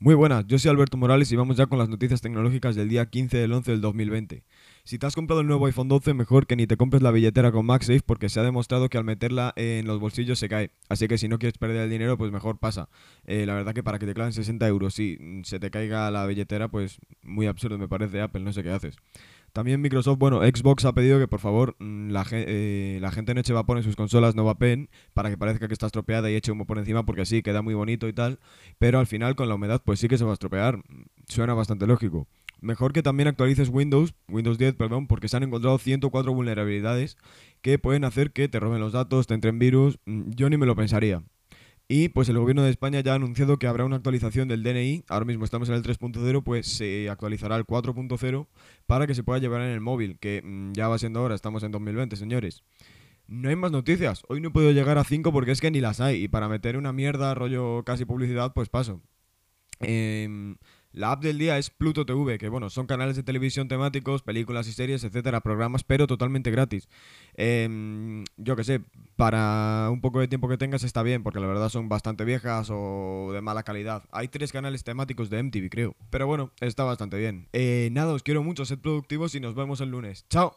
[0.00, 3.06] Muy buenas, yo soy Alberto Morales y vamos ya con las noticias tecnológicas del día
[3.06, 4.44] 15 del 11 del 2020.
[4.84, 7.50] Si te has comprado el nuevo iPhone 12, mejor que ni te compres la billetera
[7.50, 10.70] con MagSafe porque se ha demostrado que al meterla en los bolsillos se cae.
[10.88, 12.88] Así que si no quieres perder el dinero, pues mejor pasa.
[13.24, 16.26] Eh, la verdad que para que te claven 60 euros y se te caiga la
[16.26, 18.94] billetera, pues muy absurdo me parece Apple, no sé qué haces.
[19.52, 23.40] También Microsoft, bueno, Xbox ha pedido que por favor mm, la, eh, la gente no
[23.40, 26.52] eche vapor en sus consolas, no vapen, para que parezca que está estropeada y eche
[26.52, 28.38] humo por encima, porque sí, queda muy bonito y tal,
[28.78, 30.82] pero al final con la humedad pues sí que se va a estropear.
[31.26, 32.26] Suena bastante lógico.
[32.60, 37.16] Mejor que también actualices Windows, Windows 10, perdón, porque se han encontrado 104 vulnerabilidades
[37.60, 39.98] que pueden hacer que te roben los datos, te entren virus.
[40.06, 41.22] Mm, yo ni me lo pensaría.
[41.90, 45.04] Y pues el gobierno de España ya ha anunciado que habrá una actualización del DNI.
[45.08, 48.46] Ahora mismo estamos en el 3.0, pues se actualizará el 4.0
[48.86, 51.62] para que se pueda llevar en el móvil, que mm, ya va siendo hora, estamos
[51.62, 52.62] en 2020, señores.
[53.26, 54.22] No hay más noticias.
[54.28, 56.24] Hoy no he podido llegar a 5 porque es que ni las hay.
[56.24, 59.00] Y para meter una mierda, rollo casi publicidad, pues paso.
[59.80, 60.56] Eh,
[60.92, 64.66] la app del día es Pluto TV, que bueno, son canales de televisión temáticos, películas
[64.68, 66.88] y series, etcétera, programas, pero totalmente gratis.
[67.34, 68.80] Em, yo que sé,
[69.18, 72.68] para un poco de tiempo que tengas está bien, porque la verdad son bastante viejas
[72.70, 74.04] o de mala calidad.
[74.12, 75.96] Hay tres canales temáticos de MTV, creo.
[76.08, 77.48] Pero bueno, está bastante bien.
[77.52, 80.24] Eh, nada, os quiero mucho, sed productivos y nos vemos el lunes.
[80.30, 80.54] ¡Chao!